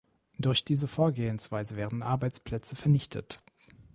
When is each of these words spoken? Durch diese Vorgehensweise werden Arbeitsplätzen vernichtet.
Durch 0.39 0.65
diese 0.65 0.87
Vorgehensweise 0.87 1.75
werden 1.75 2.01
Arbeitsplätzen 2.01 2.75
vernichtet. 2.75 3.39